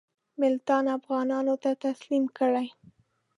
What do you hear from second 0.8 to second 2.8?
افغانانو ته تسلیم کړي.